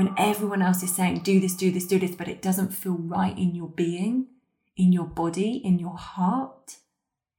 when 0.00 0.14
everyone 0.16 0.62
else 0.62 0.82
is 0.82 0.96
saying, 0.96 1.18
do 1.18 1.38
this, 1.40 1.54
do 1.54 1.70
this, 1.70 1.84
do 1.84 1.98
this, 1.98 2.14
but 2.14 2.26
it 2.26 2.40
doesn't 2.40 2.72
feel 2.72 2.94
right 2.94 3.36
in 3.36 3.54
your 3.54 3.68
being, 3.68 4.28
in 4.74 4.94
your 4.94 5.04
body, 5.04 5.60
in 5.62 5.78
your 5.78 5.98
heart, 5.98 6.76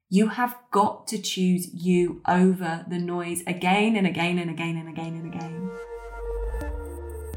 you 0.09 0.27
have 0.27 0.55
got 0.69 1.07
to 1.07 1.17
choose 1.17 1.73
you 1.73 2.21
over 2.27 2.85
the 2.87 2.99
noise 2.99 3.41
again 3.47 3.95
and 3.95 4.05
again 4.05 4.37
and 4.37 4.51
again 4.51 4.77
and 4.77 4.87
again 4.87 5.15
and 5.15 5.33
again. 5.33 5.71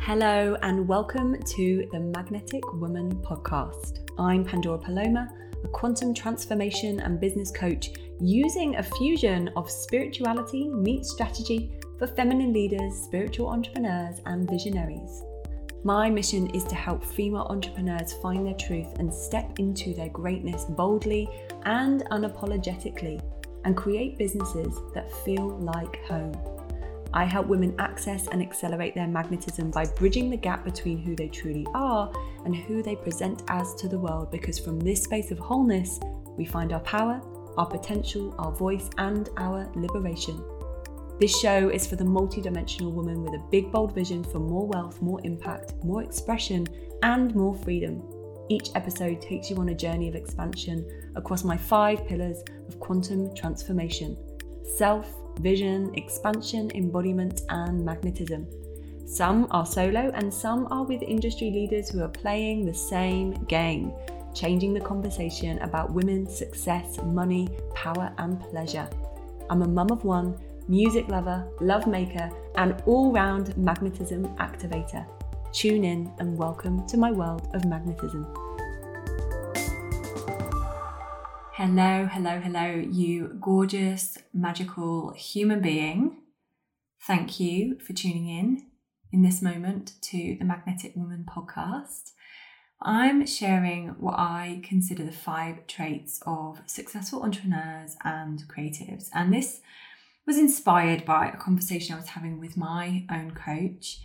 Hello, 0.02 0.58
and 0.61 0.86
welcome 0.86 1.43
to 1.43 1.88
the 1.91 2.00
Magnetic 2.00 2.75
Woman 2.75 3.11
podcast. 3.22 4.00
I'm 4.18 4.45
Pandora 4.45 4.79
Paloma, 4.79 5.31
a 5.64 5.68
quantum 5.68 6.12
transformation 6.12 7.00
and 7.00 7.18
business 7.18 7.50
coach 7.50 7.93
using 8.20 8.76
a 8.76 8.82
fusion 8.82 9.48
of 9.56 9.70
spirituality 9.70 10.68
meets 10.68 11.12
strategy 11.12 11.72
for 12.04 12.14
feminine 12.14 12.53
leaders, 12.53 12.94
spiritual 12.94 13.49
entrepreneurs, 13.49 14.21
and 14.26 14.49
visionaries. 14.50 15.22
My 15.85 16.11
mission 16.11 16.50
is 16.50 16.64
to 16.64 16.75
help 16.75 17.03
female 17.03 17.46
entrepreneurs 17.49 18.12
find 18.14 18.46
their 18.46 18.54
truth 18.54 18.99
and 18.99 19.12
step 19.12 19.58
into 19.58 19.95
their 19.95 20.11
greatness 20.11 20.64
boldly 20.64 21.29
and 21.64 22.03
unapologetically 22.11 23.22
and 23.64 23.75
create 23.75 24.18
businesses 24.18 24.79
that 24.93 25.11
feel 25.25 25.57
like 25.61 26.04
home. 26.04 26.35
I 27.14 27.25
help 27.25 27.46
women 27.46 27.75
access 27.79 28.29
and 28.29 28.43
accelerate 28.43 28.95
their 28.95 29.09
magnetism 29.09 29.71
by 29.71 29.86
bridging 29.86 30.29
the 30.29 30.36
gap 30.36 30.62
between 30.62 30.98
who 30.98 31.17
they 31.17 31.29
truly 31.29 31.67
are 31.75 32.12
and 32.45 32.55
who 32.55 32.83
they 32.83 32.97
present 32.97 33.45
as 33.48 33.75
to 33.77 33.89
the 33.89 33.98
world 33.98 34.31
because 34.31 34.59
from 34.59 34.78
this 34.78 35.05
space 35.05 35.31
of 35.31 35.39
wholeness, 35.39 36.00
we 36.36 36.45
find 36.45 36.75
our 36.75 36.81
power, 36.81 37.23
our 37.56 37.67
potential, 37.67 38.34
our 38.39 38.53
voice, 38.53 38.91
and 38.98 39.31
our 39.39 39.71
liberation. 39.75 40.43
This 41.20 41.39
show 41.39 41.69
is 41.69 41.87
for 41.87 41.95
the 41.95 42.05
multidimensional 42.05 42.93
woman 42.93 43.23
with 43.23 43.34
a 43.34 43.45
big, 43.51 43.70
bold 43.70 43.95
vision 43.95 44.25
for 44.25 44.41
more 44.41 44.67
wealth, 44.67 45.01
more 45.01 45.21
impact, 45.23 45.75
more 45.84 46.03
expression, 46.03 46.67
and 47.05 47.33
more 47.37 47.55
freedom. 47.55 48.03
Each 48.48 48.71
episode 48.75 49.23
takes 49.23 49.48
you 49.48 49.56
on 49.56 49.69
a 49.69 49.75
journey 49.75 50.09
of 50.09 50.17
expansion 50.17 50.84
across 51.15 51.45
my 51.45 51.56
five 51.56 52.05
pillars 52.06 52.43
of 52.69 52.81
quantum 52.81 53.33
transformation 53.34 54.17
self, 54.77 55.06
vision, 55.39 55.95
expansion, 55.95 56.73
embodiment, 56.75 57.43
and 57.49 57.84
magnetism. 57.84 58.49
Some 59.06 59.47
are 59.53 59.67
solo, 59.67 60.11
and 60.15 60.34
some 60.34 60.67
are 60.73 60.83
with 60.83 61.03
industry 61.03 61.51
leaders 61.51 61.91
who 61.91 62.03
are 62.03 62.09
playing 62.09 62.67
the 62.67 62.75
same 62.75 63.33
game, 63.45 63.93
changing 64.34 64.75
the 64.75 64.81
conversation 64.81 65.61
about 65.61 65.93
women's 65.93 66.37
success, 66.37 66.99
money, 67.05 67.49
power, 67.73 68.12
and 68.19 68.41
pleasure. 68.41 68.89
I'm 69.49 69.62
a 69.62 69.69
mum 69.69 69.91
of 69.91 70.05
one 70.05 70.37
music 70.69 71.09
lover, 71.09 71.47
love 71.61 71.87
maker, 71.87 72.31
and 72.57 72.83
all 72.87 73.12
round 73.12 73.57
magnetism 73.57 74.25
activator. 74.37 75.06
Tune 75.53 75.84
in 75.84 76.11
and 76.19 76.37
welcome 76.37 76.87
to 76.87 76.97
my 76.97 77.12
world 77.12 77.48
of 77.55 77.65
magnetism. 77.67 78.25
Hello, 81.53 82.06
hello, 82.06 82.41
hello, 82.41 82.83
you 82.91 83.37
gorgeous, 83.41 84.17
magical 84.33 85.12
human 85.12 85.61
being. 85.61 86.17
Thank 87.03 87.39
you 87.39 87.78
for 87.78 87.93
tuning 87.93 88.28
in 88.28 88.67
in 89.12 89.23
this 89.23 89.43
moment 89.43 89.93
to 90.03 90.37
the 90.39 90.45
Magnetic 90.45 90.97
Woman 90.97 91.27
podcast. 91.28 92.12
I'm 92.81 93.27
sharing 93.27 93.89
what 94.01 94.19
I 94.19 94.61
consider 94.65 95.05
the 95.05 95.12
five 95.12 95.67
traits 95.67 96.21
of 96.27 96.62
successful 96.67 97.23
entrepreneurs 97.23 97.97
and 98.03 98.43
creatives. 98.49 99.09
And 99.15 99.33
this 99.33 99.61
was 100.27 100.39
inspired 100.39 101.04
by 101.04 101.28
a 101.28 101.37
conversation 101.37 101.94
I 101.94 101.99
was 101.99 102.09
having 102.09 102.41
with 102.41 102.56
my 102.56 103.06
own 103.10 103.32
coach 103.32 104.00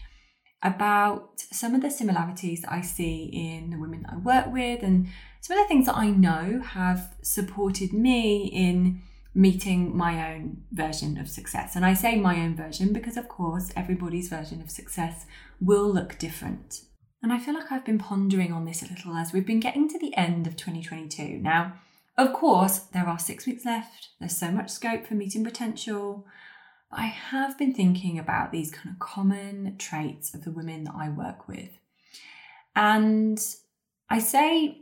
about 0.61 1.39
some 1.39 1.73
of 1.73 1.81
the 1.81 1.89
similarities 1.89 2.61
that 2.61 2.71
I 2.71 2.81
see 2.81 3.29
in 3.33 3.69
the 3.69 3.79
women 3.79 4.05
I 4.09 4.17
work 4.17 4.51
with 4.51 4.83
and 4.83 5.07
some 5.39 5.57
of 5.57 5.63
the 5.63 5.67
things 5.67 5.85
that 5.85 5.95
I 5.95 6.09
know 6.09 6.61
have 6.61 7.15
supported 7.21 7.93
me 7.93 8.45
in 8.47 9.01
meeting 9.33 9.95
my 9.95 10.33
own 10.33 10.63
version 10.71 11.17
of 11.17 11.29
success. 11.29 11.75
And 11.75 11.85
I 11.85 11.93
say 11.93 12.17
my 12.17 12.41
own 12.41 12.55
version 12.55 12.91
because, 12.91 13.15
of 13.15 13.29
course, 13.29 13.71
everybody's 13.75 14.27
version 14.27 14.61
of 14.61 14.69
success 14.69 15.25
will 15.61 15.91
look 15.91 16.17
different. 16.17 16.81
And 17.21 17.31
I 17.31 17.39
feel 17.39 17.53
like 17.53 17.71
I've 17.71 17.85
been 17.85 17.99
pondering 17.99 18.51
on 18.51 18.65
this 18.65 18.81
a 18.81 18.87
little 18.87 19.15
as 19.15 19.31
we've 19.31 19.45
been 19.45 19.59
getting 19.59 19.87
to 19.89 19.99
the 19.99 20.15
end 20.17 20.47
of 20.47 20.57
2022. 20.57 21.37
Now, 21.37 21.73
of 22.19 22.33
course, 22.33 22.79
there 22.79 23.07
are 23.07 23.17
six 23.17 23.45
weeks 23.45 23.65
left, 23.65 24.09
there's 24.19 24.35
so 24.35 24.51
much 24.51 24.69
scope 24.69 25.07
for 25.07 25.13
meeting 25.13 25.43
potential. 25.43 26.25
I 26.91 27.05
have 27.05 27.57
been 27.57 27.73
thinking 27.73 28.19
about 28.19 28.51
these 28.51 28.71
kind 28.71 28.89
of 28.89 28.99
common 28.99 29.77
traits 29.77 30.33
of 30.33 30.43
the 30.43 30.51
women 30.51 30.83
that 30.83 30.95
I 30.95 31.09
work 31.09 31.47
with. 31.47 31.69
And 32.75 33.39
I 34.09 34.19
say 34.19 34.81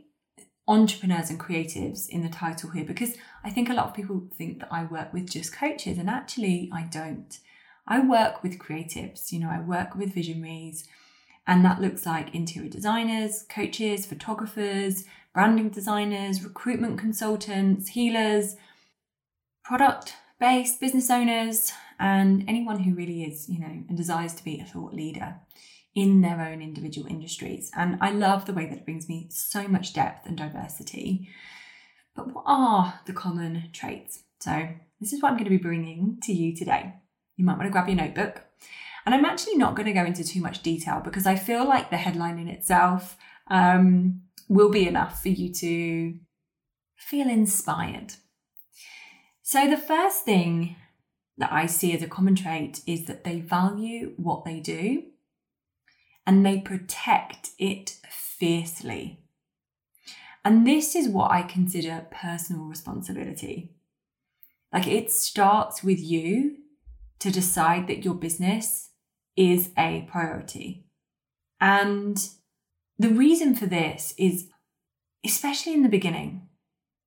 entrepreneurs 0.66 1.30
and 1.30 1.38
creatives 1.38 2.08
in 2.08 2.22
the 2.22 2.28
title 2.28 2.70
here 2.70 2.84
because 2.84 3.14
I 3.44 3.50
think 3.50 3.70
a 3.70 3.74
lot 3.74 3.86
of 3.86 3.94
people 3.94 4.28
think 4.36 4.58
that 4.58 4.72
I 4.72 4.84
work 4.84 5.12
with 5.12 5.30
just 5.30 5.52
coaches, 5.52 5.96
and 5.96 6.10
actually, 6.10 6.70
I 6.72 6.82
don't. 6.82 7.38
I 7.86 8.00
work 8.00 8.42
with 8.42 8.58
creatives, 8.58 9.32
you 9.32 9.38
know, 9.38 9.48
I 9.48 9.60
work 9.60 9.94
with 9.94 10.12
visionaries, 10.14 10.88
and 11.46 11.64
that 11.64 11.80
looks 11.80 12.04
like 12.04 12.34
interior 12.34 12.68
designers, 12.68 13.44
coaches, 13.48 14.06
photographers, 14.06 15.04
branding 15.38 15.68
designers, 15.68 16.42
recruitment 16.42 16.98
consultants, 16.98 17.90
healers, 17.90 18.56
product 19.62 20.14
based 20.40 20.80
business 20.80 21.10
owners, 21.10 21.70
and 22.00 22.44
anyone 22.48 22.80
who 22.80 22.92
really 22.92 23.22
is, 23.22 23.48
you 23.48 23.60
know, 23.60 23.84
and 23.88 23.96
desires 23.96 24.34
to 24.34 24.42
be 24.42 24.58
a 24.58 24.64
thought 24.64 24.92
leader 24.92 25.36
in 25.94 26.22
their 26.22 26.40
own 26.40 26.60
individual 26.60 27.06
industries. 27.06 27.70
And 27.76 27.98
I 28.00 28.10
love 28.10 28.46
the 28.46 28.52
way 28.52 28.66
that 28.66 28.78
it 28.78 28.84
brings 28.84 29.08
me 29.08 29.28
so 29.30 29.68
much 29.68 29.92
depth 29.92 30.26
and 30.26 30.36
diversity. 30.36 31.28
But 32.16 32.34
what 32.34 32.42
are 32.44 32.98
the 33.06 33.12
common 33.12 33.70
traits? 33.72 34.24
So, 34.40 34.70
this 35.00 35.12
is 35.12 35.22
what 35.22 35.28
I'm 35.28 35.36
going 35.36 35.44
to 35.44 35.50
be 35.50 35.56
bringing 35.56 36.18
to 36.24 36.32
you 36.32 36.56
today. 36.56 36.94
You 37.36 37.44
might 37.44 37.58
want 37.58 37.68
to 37.68 37.70
grab 37.70 37.86
your 37.86 37.96
notebook. 37.96 38.42
And 39.06 39.14
I'm 39.14 39.24
actually 39.24 39.56
not 39.56 39.76
going 39.76 39.86
to 39.86 39.92
go 39.92 40.04
into 40.04 40.24
too 40.24 40.40
much 40.40 40.64
detail 40.64 41.00
because 41.00 41.28
I 41.28 41.36
feel 41.36 41.64
like 41.64 41.90
the 41.90 41.96
headline 41.96 42.40
in 42.40 42.48
itself 42.48 43.16
um, 43.46 44.22
will 44.48 44.70
be 44.70 44.86
enough 44.86 45.22
for 45.22 45.28
you 45.28 45.52
to 45.54 46.14
feel 46.96 47.28
inspired. 47.28 48.14
So, 49.42 49.68
the 49.68 49.76
first 49.76 50.24
thing 50.24 50.76
that 51.38 51.52
I 51.52 51.66
see 51.66 51.94
as 51.94 52.02
a 52.02 52.08
common 52.08 52.34
trait 52.34 52.80
is 52.86 53.06
that 53.06 53.24
they 53.24 53.40
value 53.40 54.12
what 54.16 54.44
they 54.44 54.60
do 54.60 55.04
and 56.26 56.44
they 56.44 56.58
protect 56.58 57.50
it 57.58 57.96
fiercely. 58.10 59.20
And 60.44 60.66
this 60.66 60.94
is 60.94 61.08
what 61.08 61.30
I 61.30 61.42
consider 61.42 62.06
personal 62.10 62.64
responsibility. 62.64 63.74
Like 64.72 64.86
it 64.86 65.10
starts 65.10 65.82
with 65.82 66.00
you 66.00 66.56
to 67.20 67.30
decide 67.30 67.86
that 67.86 68.04
your 68.04 68.14
business 68.14 68.90
is 69.36 69.70
a 69.78 70.06
priority. 70.10 70.86
And 71.60 72.18
the 72.98 73.10
reason 73.10 73.54
for 73.54 73.66
this 73.66 74.14
is, 74.18 74.48
especially 75.24 75.74
in 75.74 75.82
the 75.82 75.88
beginning, 75.88 76.48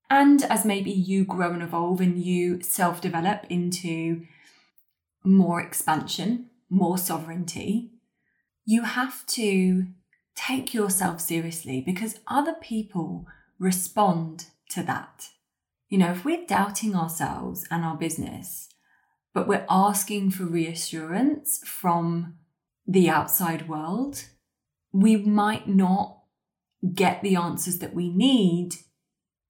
and 0.09 0.43
as 0.43 0.65
maybe 0.65 0.91
you 0.91 1.25
grow 1.25 1.51
and 1.51 1.63
evolve 1.63 2.01
and 2.01 2.21
you 2.21 2.61
self 2.61 3.01
develop 3.01 3.45
into 3.49 4.25
more 5.23 5.61
expansion, 5.61 6.49
more 6.69 6.97
sovereignty, 6.97 7.91
you 8.65 8.83
have 8.83 9.25
to 9.27 9.87
take 10.35 10.73
yourself 10.73 11.21
seriously 11.21 11.81
because 11.85 12.19
other 12.27 12.55
people 12.61 13.25
respond 13.59 14.45
to 14.69 14.83
that. 14.83 15.29
You 15.89 15.97
know, 15.97 16.11
if 16.11 16.23
we're 16.23 16.45
doubting 16.45 16.95
ourselves 16.95 17.67
and 17.69 17.83
our 17.83 17.97
business, 17.97 18.69
but 19.33 19.47
we're 19.47 19.65
asking 19.69 20.31
for 20.31 20.45
reassurance 20.45 21.61
from 21.65 22.35
the 22.87 23.09
outside 23.09 23.67
world, 23.67 24.25
we 24.91 25.17
might 25.17 25.67
not 25.67 26.17
get 26.93 27.21
the 27.21 27.35
answers 27.35 27.79
that 27.79 27.93
we 27.93 28.09
need 28.09 28.75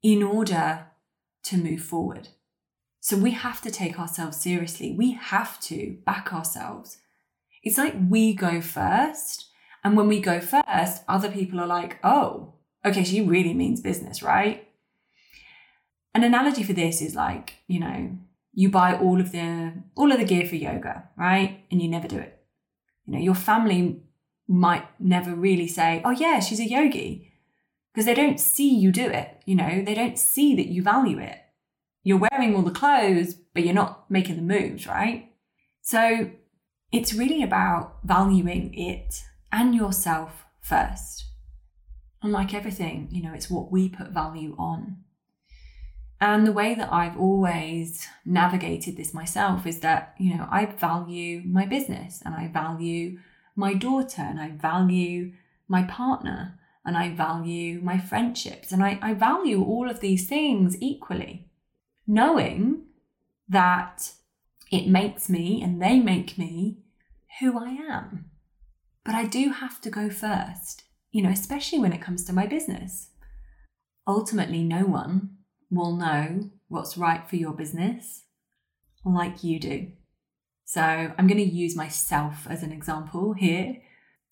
in 0.03 0.21
order 0.21 0.87
to 1.43 1.57
move 1.57 1.81
forward. 1.81 2.29
So 2.99 3.17
we 3.17 3.31
have 3.31 3.61
to 3.61 3.71
take 3.71 3.99
ourselves 3.99 4.37
seriously. 4.37 4.93
We 4.95 5.13
have 5.13 5.59
to 5.61 5.97
back 6.05 6.33
ourselves. 6.33 6.97
It's 7.63 7.77
like 7.77 7.95
we 8.09 8.33
go 8.33 8.61
first. 8.61 9.47
And 9.83 9.97
when 9.97 10.07
we 10.07 10.19
go 10.19 10.39
first, 10.39 11.03
other 11.07 11.31
people 11.31 11.59
are 11.59 11.67
like, 11.67 11.97
oh, 12.03 12.53
okay, 12.85 13.03
she 13.03 13.21
really 13.21 13.53
means 13.53 13.81
business, 13.81 14.21
right? 14.21 14.67
An 16.13 16.23
analogy 16.23 16.61
for 16.61 16.73
this 16.73 17.01
is 17.01 17.15
like, 17.15 17.55
you 17.67 17.79
know, 17.79 18.17
you 18.53 18.69
buy 18.69 18.95
all 18.95 19.19
of 19.19 19.31
the 19.31 19.73
all 19.95 20.11
of 20.11 20.19
the 20.19 20.25
gear 20.25 20.45
for 20.45 20.55
yoga, 20.55 21.09
right? 21.17 21.63
And 21.71 21.81
you 21.81 21.87
never 21.87 22.07
do 22.07 22.17
it. 22.19 22.37
You 23.05 23.13
know, 23.13 23.19
your 23.19 23.35
family 23.35 24.03
might 24.51 24.85
never 24.99 25.33
really 25.33 25.67
say, 25.67 26.01
oh, 26.03 26.11
yeah, 26.11 26.39
she's 26.39 26.59
a 26.59 26.69
yogi, 26.69 27.31
because 27.93 28.05
they 28.05 28.13
don't 28.13 28.39
see 28.39 28.69
you 28.69 28.91
do 28.91 29.09
it. 29.09 29.41
You 29.45 29.55
know, 29.55 29.83
they 29.83 29.93
don't 29.93 30.19
see 30.19 30.55
that 30.55 30.67
you 30.67 30.83
value 30.83 31.19
it. 31.19 31.39
You're 32.03 32.17
wearing 32.29 32.55
all 32.55 32.61
the 32.61 32.71
clothes, 32.71 33.33
but 33.53 33.63
you're 33.63 33.73
not 33.73 34.09
making 34.09 34.35
the 34.35 34.41
moves, 34.41 34.87
right? 34.87 35.31
So 35.81 36.31
it's 36.91 37.13
really 37.13 37.43
about 37.43 37.99
valuing 38.03 38.73
it 38.73 39.23
and 39.51 39.75
yourself 39.75 40.45
first. 40.61 41.25
And 42.21 42.31
like 42.31 42.53
everything, 42.53 43.07
you 43.11 43.23
know, 43.23 43.33
it's 43.33 43.49
what 43.49 43.71
we 43.71 43.89
put 43.89 44.09
value 44.09 44.55
on. 44.57 44.97
And 46.19 46.45
the 46.45 46.51
way 46.51 46.75
that 46.75 46.93
I've 46.93 47.17
always 47.17 48.07
navigated 48.25 48.95
this 48.95 49.13
myself 49.13 49.65
is 49.65 49.79
that, 49.79 50.13
you 50.19 50.35
know, 50.35 50.47
I 50.51 50.65
value 50.67 51.41
my 51.45 51.65
business 51.65 52.21
and 52.23 52.35
I 52.35 52.47
value 52.47 53.17
my 53.55 53.73
daughter 53.73 54.21
and 54.21 54.39
I 54.39 54.49
value 54.49 55.33
my 55.67 55.83
partner 55.83 56.59
and 56.85 56.97
I 56.97 57.13
value 57.13 57.79
my 57.81 57.97
friendships 57.97 58.71
and 58.71 58.83
I, 58.83 58.97
I 59.01 59.13
value 59.13 59.63
all 59.63 59.89
of 59.89 59.99
these 59.99 60.27
things 60.27 60.77
equally, 60.81 61.47
knowing 62.07 62.83
that 63.47 64.13
it 64.71 64.87
makes 64.87 65.29
me 65.29 65.61
and 65.61 65.81
they 65.81 65.99
make 65.99 66.37
me 66.37 66.77
who 67.39 67.59
I 67.59 67.71
am. 67.71 68.25
But 69.03 69.15
I 69.15 69.25
do 69.25 69.49
have 69.49 69.81
to 69.81 69.89
go 69.89 70.09
first, 70.09 70.83
you 71.11 71.21
know, 71.21 71.29
especially 71.29 71.79
when 71.79 71.93
it 71.93 72.01
comes 72.01 72.23
to 72.25 72.33
my 72.33 72.45
business. 72.45 73.09
Ultimately, 74.07 74.63
no 74.63 74.85
one 74.85 75.37
will 75.69 75.95
know 75.95 76.49
what's 76.67 76.97
right 76.97 77.27
for 77.29 77.35
your 77.35 77.53
business 77.53 78.23
like 79.03 79.43
you 79.43 79.59
do. 79.59 79.91
So 80.71 80.81
I'm 80.81 81.27
going 81.27 81.35
to 81.35 81.43
use 81.43 81.75
myself 81.75 82.47
as 82.49 82.63
an 82.63 82.71
example 82.71 83.33
here 83.33 83.81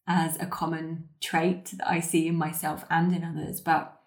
as 0.07 0.39
a 0.39 0.45
common 0.45 1.09
trait 1.19 1.65
that 1.75 1.85
I 1.85 1.99
see 1.99 2.29
in 2.29 2.37
myself 2.37 2.85
and 2.89 3.13
in 3.13 3.25
others, 3.25 3.59
but 3.59 3.99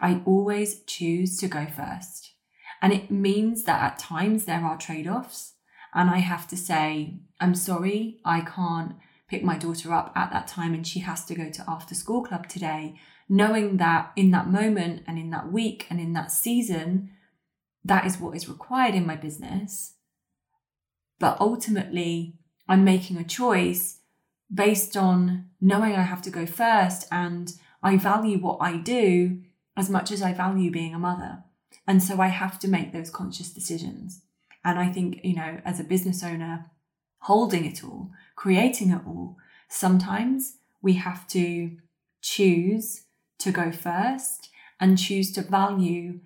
I 0.00 0.22
always 0.24 0.82
choose 0.84 1.36
to 1.40 1.46
go 1.46 1.66
first. 1.66 2.32
And 2.80 2.94
it 2.94 3.10
means 3.10 3.64
that 3.64 3.82
at 3.82 3.98
times 3.98 4.46
there 4.46 4.64
are 4.64 4.78
trade 4.78 5.06
offs, 5.06 5.56
and 5.92 6.08
I 6.08 6.20
have 6.20 6.48
to 6.48 6.56
say, 6.56 7.18
I'm 7.38 7.54
sorry, 7.54 8.18
I 8.24 8.40
can't 8.40 8.94
pick 9.28 9.44
my 9.44 9.58
daughter 9.58 9.92
up 9.92 10.10
at 10.16 10.32
that 10.32 10.48
time 10.48 10.72
and 10.72 10.86
she 10.86 11.00
has 11.00 11.26
to 11.26 11.34
go 11.34 11.50
to 11.50 11.64
after 11.68 11.94
school 11.94 12.22
club 12.24 12.48
today, 12.48 12.98
knowing 13.28 13.76
that 13.76 14.10
in 14.16 14.30
that 14.30 14.48
moment 14.48 15.02
and 15.06 15.18
in 15.18 15.28
that 15.32 15.52
week 15.52 15.86
and 15.90 16.00
in 16.00 16.14
that 16.14 16.32
season, 16.32 17.10
that 17.84 18.06
is 18.06 18.18
what 18.18 18.34
is 18.34 18.48
required 18.48 18.94
in 18.94 19.06
my 19.06 19.16
business. 19.16 19.90
But 21.18 21.40
ultimately, 21.40 22.34
I'm 22.68 22.84
making 22.84 23.16
a 23.16 23.24
choice 23.24 23.98
based 24.52 24.96
on 24.96 25.46
knowing 25.60 25.94
I 25.94 26.02
have 26.02 26.22
to 26.22 26.30
go 26.30 26.46
first 26.46 27.06
and 27.10 27.52
I 27.82 27.96
value 27.96 28.38
what 28.38 28.58
I 28.60 28.76
do 28.76 29.42
as 29.76 29.90
much 29.90 30.10
as 30.10 30.22
I 30.22 30.32
value 30.32 30.70
being 30.70 30.94
a 30.94 30.98
mother. 30.98 31.44
And 31.86 32.02
so 32.02 32.20
I 32.20 32.28
have 32.28 32.58
to 32.60 32.68
make 32.68 32.92
those 32.92 33.10
conscious 33.10 33.52
decisions. 33.52 34.22
And 34.64 34.78
I 34.78 34.90
think, 34.90 35.20
you 35.22 35.34
know, 35.34 35.60
as 35.64 35.80
a 35.80 35.84
business 35.84 36.22
owner, 36.22 36.70
holding 37.20 37.64
it 37.64 37.84
all, 37.84 38.10
creating 38.36 38.90
it 38.90 39.00
all, 39.06 39.36
sometimes 39.68 40.56
we 40.80 40.94
have 40.94 41.26
to 41.28 41.76
choose 42.22 43.04
to 43.38 43.50
go 43.50 43.72
first 43.72 44.48
and 44.80 44.98
choose 44.98 45.32
to 45.32 45.42
value 45.42 46.20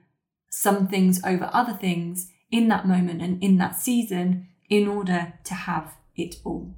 some 0.51 0.87
things 0.89 1.21
over 1.25 1.51
other 1.53 1.73
things 1.73 2.31
in 2.51 2.69
that 2.69 2.87
moment 2.87 3.21
and 3.21 3.43
in 3.43 3.59
that 3.59 3.77
season 3.77 4.48
in 4.69 4.89
order 4.89 5.35
to 5.45 5.55
have 5.55 5.97
it 6.17 6.37
all. 6.45 6.75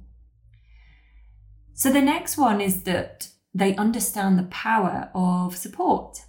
So 1.73 1.91
the 1.91 2.01
next 2.01 2.37
one 2.37 2.61
is 2.61 2.83
that 2.83 3.29
they 3.53 3.75
understand 3.75 4.37
the 4.37 4.43
power 4.43 5.09
of 5.13 5.57
support. 5.57 6.19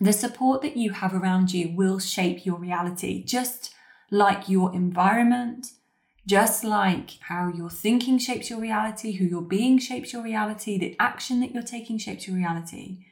The 0.00 0.12
support 0.12 0.62
that 0.62 0.76
you 0.76 0.92
have 0.92 1.14
around 1.14 1.52
you 1.52 1.74
will 1.74 1.98
shape 1.98 2.46
your 2.46 2.58
reality, 2.58 3.24
just 3.24 3.72
like 4.10 4.48
your 4.48 4.74
environment, 4.74 5.66
just 6.26 6.64
like 6.64 7.18
how 7.20 7.52
your 7.54 7.70
thinking 7.70 8.18
shapes 8.18 8.48
your 8.48 8.60
reality, 8.60 9.12
who 9.12 9.24
you're 9.24 9.42
being 9.42 9.78
shapes 9.78 10.12
your 10.12 10.22
reality, 10.22 10.78
the 10.78 10.96
action 10.98 11.40
that 11.40 11.52
you're 11.52 11.62
taking 11.62 11.98
shapes 11.98 12.26
your 12.26 12.36
reality. 12.36 13.04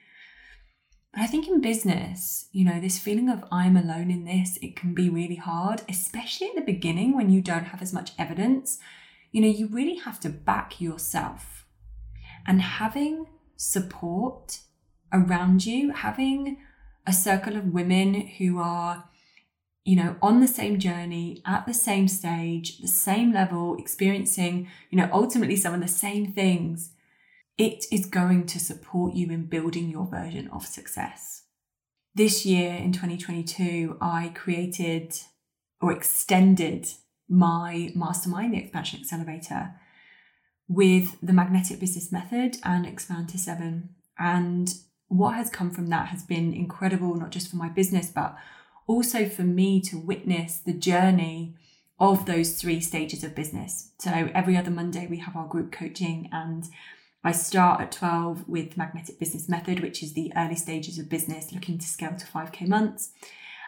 But 1.12 1.22
I 1.22 1.26
think 1.26 1.46
in 1.46 1.60
business, 1.60 2.46
you 2.52 2.64
know, 2.64 2.80
this 2.80 2.98
feeling 2.98 3.28
of 3.28 3.44
I'm 3.52 3.76
alone 3.76 4.10
in 4.10 4.24
this, 4.24 4.58
it 4.62 4.76
can 4.76 4.94
be 4.94 5.10
really 5.10 5.36
hard, 5.36 5.82
especially 5.88 6.48
at 6.48 6.54
the 6.54 6.62
beginning 6.62 7.14
when 7.14 7.30
you 7.30 7.40
don't 7.40 7.66
have 7.66 7.82
as 7.82 7.92
much 7.92 8.12
evidence. 8.18 8.78
You 9.30 9.42
know, 9.42 9.48
you 9.48 9.66
really 9.66 9.96
have 9.96 10.20
to 10.20 10.28
back 10.28 10.80
yourself. 10.80 11.66
And 12.46 12.60
having 12.60 13.26
support 13.56 14.60
around 15.12 15.66
you, 15.66 15.92
having 15.92 16.58
a 17.06 17.12
circle 17.12 17.56
of 17.56 17.72
women 17.72 18.14
who 18.14 18.58
are 18.58 19.04
you 19.84 19.96
know, 19.96 20.16
on 20.22 20.40
the 20.40 20.46
same 20.46 20.78
journey, 20.78 21.42
at 21.44 21.66
the 21.66 21.74
same 21.74 22.06
stage, 22.06 22.78
the 22.78 22.88
same 22.88 23.32
level, 23.32 23.76
experiencing, 23.76 24.68
you 24.90 24.98
know, 24.98 25.08
ultimately 25.12 25.56
some 25.56 25.74
of 25.74 25.80
the 25.80 25.88
same 25.88 26.32
things, 26.32 26.92
it 27.58 27.84
is 27.90 28.06
going 28.06 28.46
to 28.46 28.58
support 28.58 29.14
you 29.14 29.30
in 29.30 29.46
building 29.46 29.90
your 29.90 30.06
version 30.06 30.48
of 30.48 30.66
success. 30.66 31.44
This 32.14 32.44
year 32.44 32.74
in 32.74 32.92
2022, 32.92 33.96
I 34.00 34.32
created 34.34 35.14
or 35.80 35.92
extended 35.92 36.88
my 37.28 37.90
mastermind, 37.94 38.54
the 38.54 38.58
Expansion 38.58 39.00
Accelerator, 39.00 39.74
with 40.68 41.16
the 41.22 41.32
Magnetic 41.32 41.80
Business 41.80 42.12
Method 42.12 42.58
and 42.62 42.86
Expand 42.86 43.28
to 43.30 43.38
Seven. 43.38 43.90
And 44.18 44.72
what 45.08 45.34
has 45.34 45.50
come 45.50 45.70
from 45.70 45.88
that 45.88 46.08
has 46.08 46.22
been 46.22 46.52
incredible, 46.52 47.14
not 47.14 47.30
just 47.30 47.50
for 47.50 47.56
my 47.56 47.68
business, 47.68 48.10
but 48.10 48.36
also 48.86 49.28
for 49.28 49.42
me 49.42 49.80
to 49.82 49.98
witness 49.98 50.58
the 50.58 50.72
journey 50.72 51.54
of 51.98 52.26
those 52.26 52.60
three 52.60 52.80
stages 52.80 53.22
of 53.22 53.34
business. 53.34 53.92
So 53.98 54.10
every 54.34 54.56
other 54.56 54.70
Monday, 54.70 55.06
we 55.08 55.18
have 55.18 55.36
our 55.36 55.46
group 55.46 55.72
coaching, 55.72 56.28
and 56.32 56.64
I 57.24 57.32
start 57.32 57.80
at 57.80 57.92
12 57.92 58.48
with 58.48 58.76
Magnetic 58.76 59.20
Business 59.20 59.48
Method, 59.48 59.80
which 59.80 60.02
is 60.02 60.12
the 60.12 60.32
early 60.36 60.56
stages 60.56 60.98
of 60.98 61.08
business 61.08 61.52
looking 61.52 61.78
to 61.78 61.86
scale 61.86 62.16
to 62.16 62.26
5K 62.26 62.66
months. 62.66 63.12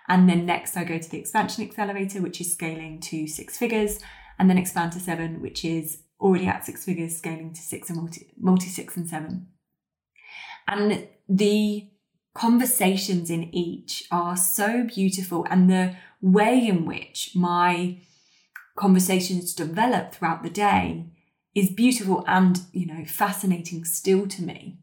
And 0.09 0.29
then 0.29 0.45
next, 0.45 0.77
I 0.77 0.85
go 0.85 0.99
to 0.99 1.11
the 1.11 1.19
Expansion 1.19 1.63
Accelerator, 1.65 2.21
which 2.21 2.41
is 2.41 2.53
scaling 2.53 3.01
to 3.03 3.27
six 3.29 3.57
figures, 3.57 4.01
and 4.39 4.51
then 4.51 4.59
Expand 4.59 4.93
to 4.93 5.01
Seven, 5.01 5.41
which 5.41 5.65
is 5.65 6.03
already 6.21 6.47
at 6.47 6.67
six 6.67 6.85
figures, 6.85 7.17
scaling 7.17 7.53
to 7.53 7.61
six 7.61 7.89
and 7.89 7.99
multi, 7.99 8.27
multi 8.37 8.67
six 8.67 8.97
and 8.97 9.09
seven. 9.09 9.47
And 10.67 11.07
the 11.29 11.89
conversations 12.35 13.31
in 13.31 13.55
each 13.55 14.07
are 14.11 14.37
so 14.37 14.83
beautiful 14.83 15.47
and 15.49 15.71
the 15.71 15.95
way 16.21 16.67
in 16.67 16.85
which 16.85 17.31
my 17.37 18.01
conversations 18.77 19.55
develop 19.55 20.13
throughout 20.13 20.43
the 20.43 20.51
day 20.51 21.07
is 21.55 21.71
beautiful 21.71 22.25
and 22.27 22.61
you 22.73 22.87
know 22.87 23.05
fascinating 23.05 23.85
still 23.85 24.27
to 24.27 24.43
me 24.43 24.79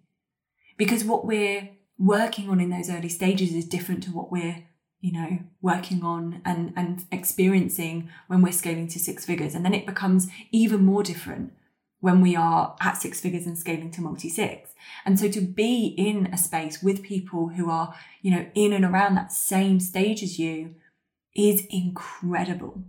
because 0.78 1.04
what 1.04 1.26
we're 1.26 1.70
working 1.98 2.50
on 2.50 2.60
in 2.60 2.70
those 2.70 2.90
early 2.90 3.10
stages 3.10 3.54
is 3.54 3.66
different 3.66 4.04
to 4.04 4.12
what 4.12 4.32
we're 4.32 4.64
you 5.00 5.12
know 5.12 5.40
working 5.62 6.04
on 6.04 6.42
and 6.46 6.74
and 6.76 7.06
experiencing 7.12 8.10
when 8.28 8.42
we're 8.42 8.52
scaling 8.52 8.88
to 8.88 9.00
six 9.00 9.26
figures 9.26 9.54
and 9.54 9.66
then 9.66 9.74
it 9.74 9.86
becomes 9.86 10.28
even 10.52 10.84
more 10.84 11.04
different 11.04 11.54
when 12.02 12.20
we 12.20 12.36
are 12.36 12.76
at 12.82 12.98
six 12.98 13.22
figures 13.22 13.46
and 13.46 13.58
scaling 13.58 13.92
to 13.92 14.02
multi 14.02 14.28
six. 14.28 14.74
And 15.06 15.18
so 15.20 15.30
to 15.30 15.40
be 15.40 15.94
in 15.98 16.28
a 16.34 16.38
space 16.38 16.84
with 16.84 17.04
people 17.04 17.50
who 17.50 17.70
are, 17.70 17.96
you 18.22 18.32
know, 18.32 18.48
in 18.56 18.74
and 18.74 18.84
around 18.84 19.16
that 19.16 19.32
same 19.32 19.80
stage 19.80 20.22
as 20.22 20.38
you 20.38 20.76
is 21.36 21.64
incredible. 21.70 22.84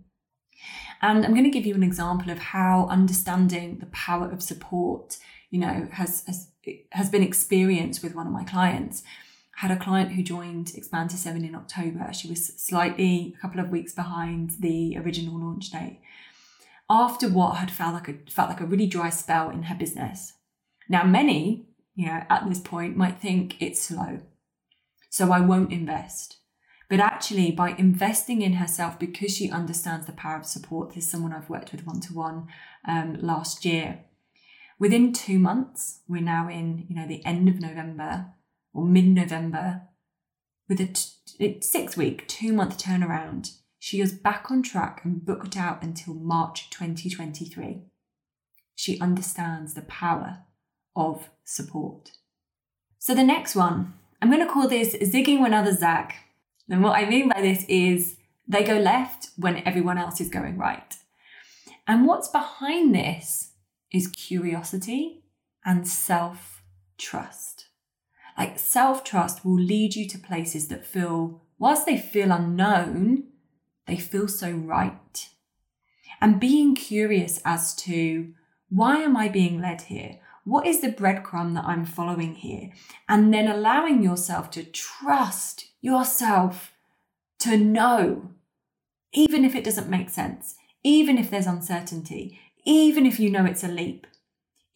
And 1.02 1.24
I'm 1.24 1.32
going 1.32 1.44
to 1.44 1.50
give 1.50 1.66
you 1.66 1.74
an 1.74 1.82
example 1.82 2.30
of 2.30 2.38
how 2.38 2.86
understanding 2.88 3.78
the 3.78 3.86
power 3.86 4.30
of 4.30 4.42
support, 4.42 5.18
you 5.50 5.58
know, 5.58 5.88
has, 5.92 6.24
has, 6.26 6.48
has 6.92 7.10
been 7.10 7.24
experienced 7.24 8.02
with 8.02 8.14
one 8.14 8.26
of 8.26 8.32
my 8.32 8.44
clients. 8.44 9.02
I 9.58 9.66
had 9.66 9.76
a 9.76 9.82
client 9.82 10.12
who 10.12 10.22
joined 10.22 10.72
Expand 10.74 11.10
to 11.10 11.16
Seven 11.16 11.44
in 11.44 11.56
October. 11.56 12.12
She 12.12 12.28
was 12.28 12.46
slightly 12.56 13.34
a 13.36 13.40
couple 13.42 13.60
of 13.60 13.70
weeks 13.70 13.92
behind 13.92 14.52
the 14.60 14.96
original 14.96 15.38
launch 15.40 15.70
date 15.70 16.00
after 16.88 17.28
what 17.28 17.56
had 17.56 17.70
felt 17.70 17.94
like 17.94 18.08
a 18.08 18.30
felt 18.30 18.50
like 18.50 18.60
a 18.60 18.66
really 18.66 18.86
dry 18.86 19.08
spell 19.08 19.50
in 19.50 19.64
her 19.64 19.74
business. 19.74 20.34
Now, 20.88 21.04
many, 21.04 21.66
you 21.94 22.06
know, 22.06 22.22
at 22.28 22.48
this 22.48 22.60
point 22.60 22.96
might 22.96 23.20
think 23.20 23.60
it's 23.60 23.80
slow, 23.80 24.20
so 25.10 25.32
I 25.32 25.40
won't 25.40 25.72
invest. 25.72 26.38
But 26.92 27.00
actually, 27.00 27.52
by 27.52 27.70
investing 27.70 28.42
in 28.42 28.52
herself 28.52 28.98
because 28.98 29.34
she 29.34 29.50
understands 29.50 30.04
the 30.04 30.12
power 30.12 30.36
of 30.36 30.44
support, 30.44 30.90
this 30.90 31.06
is 31.06 31.10
someone 31.10 31.32
I've 31.32 31.48
worked 31.48 31.72
with 31.72 31.86
one 31.86 32.00
to 32.00 32.12
one 32.12 32.48
last 32.86 33.64
year. 33.64 34.00
Within 34.78 35.14
two 35.14 35.38
months, 35.38 36.00
we're 36.06 36.20
now 36.20 36.50
in, 36.50 36.84
you 36.90 36.94
know, 36.94 37.08
the 37.08 37.24
end 37.24 37.48
of 37.48 37.60
November 37.60 38.26
or 38.74 38.84
mid 38.84 39.06
November, 39.06 39.84
with 40.68 40.82
a 40.82 40.86
t- 40.88 41.62
six 41.62 41.96
week, 41.96 42.28
two 42.28 42.52
month 42.52 42.76
turnaround 42.76 43.52
she 43.78 44.02
is 44.02 44.12
back 44.12 44.50
on 44.50 44.62
track 44.62 45.00
and 45.02 45.24
booked 45.24 45.56
out 45.56 45.82
until 45.82 46.12
March 46.12 46.68
2023. 46.68 47.84
She 48.74 49.00
understands 49.00 49.72
the 49.72 49.80
power 49.80 50.40
of 50.94 51.30
support. 51.42 52.10
So, 52.98 53.14
the 53.14 53.24
next 53.24 53.56
one, 53.56 53.94
I'm 54.20 54.30
going 54.30 54.46
to 54.46 54.52
call 54.52 54.68
this 54.68 54.94
zigging 54.94 55.40
when 55.40 55.54
others 55.54 55.78
zag. 55.78 56.12
And 56.68 56.82
what 56.82 56.96
I 56.98 57.08
mean 57.08 57.28
by 57.28 57.40
this 57.40 57.64
is 57.68 58.16
they 58.46 58.64
go 58.64 58.78
left 58.78 59.30
when 59.36 59.66
everyone 59.66 59.98
else 59.98 60.20
is 60.20 60.28
going 60.28 60.58
right. 60.58 60.94
And 61.86 62.06
what's 62.06 62.28
behind 62.28 62.94
this 62.94 63.52
is 63.92 64.06
curiosity 64.08 65.24
and 65.64 65.86
self 65.86 66.62
trust. 66.98 67.66
Like 68.38 68.58
self 68.58 69.04
trust 69.04 69.44
will 69.44 69.58
lead 69.58 69.94
you 69.94 70.08
to 70.08 70.18
places 70.18 70.68
that 70.68 70.86
feel, 70.86 71.42
whilst 71.58 71.86
they 71.86 71.98
feel 71.98 72.32
unknown, 72.32 73.24
they 73.86 73.96
feel 73.96 74.28
so 74.28 74.50
right. 74.50 75.28
And 76.20 76.40
being 76.40 76.74
curious 76.74 77.40
as 77.44 77.74
to 77.76 78.32
why 78.68 78.98
am 78.98 79.16
I 79.16 79.28
being 79.28 79.60
led 79.60 79.82
here? 79.82 80.20
What 80.44 80.66
is 80.66 80.80
the 80.80 80.88
breadcrumb 80.88 81.54
that 81.54 81.64
I'm 81.64 81.84
following 81.84 82.34
here? 82.34 82.72
And 83.08 83.32
then 83.32 83.48
allowing 83.48 84.02
yourself 84.02 84.50
to 84.52 84.64
trust 84.64 85.66
yourself 85.80 86.72
to 87.40 87.56
know, 87.56 88.30
even 89.12 89.44
if 89.44 89.54
it 89.54 89.64
doesn't 89.64 89.88
make 89.88 90.10
sense, 90.10 90.56
even 90.82 91.16
if 91.16 91.30
there's 91.30 91.46
uncertainty, 91.46 92.40
even 92.64 93.06
if 93.06 93.20
you 93.20 93.30
know 93.30 93.44
it's 93.44 93.64
a 93.64 93.68
leap, 93.68 94.06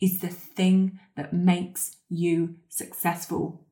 is 0.01 0.21
the 0.21 0.29
thing 0.29 1.01
that 1.17 1.33
makes 1.33 1.97
you 2.09 2.57
successful. 2.69 3.67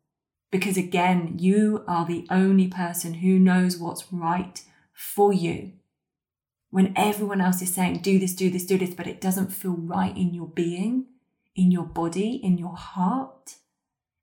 Because 0.50 0.76
again, 0.76 1.36
you 1.38 1.84
are 1.86 2.06
the 2.06 2.26
only 2.30 2.68
person 2.68 3.14
who 3.14 3.38
knows 3.38 3.76
what's 3.76 4.12
right 4.12 4.62
for 4.92 5.32
you. 5.32 5.72
When 6.70 6.92
everyone 6.96 7.40
else 7.40 7.62
is 7.62 7.74
saying, 7.74 7.98
do 7.98 8.18
this, 8.18 8.34
do 8.34 8.50
this, 8.50 8.64
do 8.64 8.78
this, 8.78 8.94
but 8.94 9.06
it 9.06 9.20
doesn't 9.20 9.52
feel 9.52 9.76
right 9.76 10.16
in 10.16 10.34
your 10.34 10.48
being, 10.48 11.06
in 11.56 11.70
your 11.70 11.84
body, 11.84 12.40
in 12.42 12.58
your 12.58 12.76
heart, 12.76 13.56